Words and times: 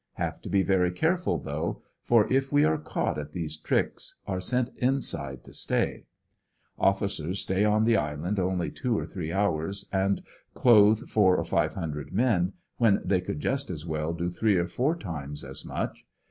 Have 0.13 0.41
to 0.41 0.49
be 0.49 0.63
very 0.63 0.91
careful, 0.91 1.37
though, 1.37 1.83
for 2.01 2.25
if 2.33 2.51
we 2.51 2.65
are 2.65 2.79
caught 2.79 3.19
at 3.19 3.33
these 3.33 3.55
tricks 3.55 4.15
are 4.25 4.39
sent 4.39 4.71
inside 4.79 5.43
to 5.43 5.53
stay. 5.53 6.05
Officers 6.79 7.41
stay 7.41 7.63
on 7.65 7.85
the 7.85 7.95
island 7.95 8.39
only 8.39 8.71
two 8.71 8.97
or 8.97 9.05
three 9.05 9.31
hours, 9.31 9.87
and 9.93 10.23
clothe 10.55 11.07
four 11.07 11.37
or 11.37 11.45
five 11.45 11.75
hundred 11.75 12.11
men, 12.11 12.53
when 12.77 12.99
they 13.05 13.21
could 13.21 13.41
just 13.41 13.69
as 13.69 13.85
well 13.85 14.11
do 14.11 14.31
three 14.31 14.57
or 14.57 14.67
four 14.67 14.95
times 14.95 15.43
as 15.43 15.63
much. 15.63 16.03